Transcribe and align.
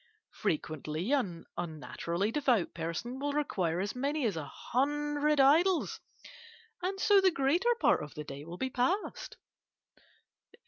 Frequently 0.33 1.11
an 1.11 1.45
unnaturally 1.57 2.31
devout 2.31 2.73
person 2.73 3.19
will 3.19 3.33
require 3.33 3.79
as 3.79 3.93
many 3.95 4.25
as 4.25 4.35
a 4.35 4.47
hundred 4.47 5.39
idols, 5.39 5.99
and 6.81 6.99
so 6.99 7.21
the 7.21 7.29
greater 7.29 7.69
part 7.79 8.01
of 8.01 8.15
the 8.15 8.23
day 8.23 8.43
will 8.43 8.57
be 8.57 8.71
passed. 8.71 9.37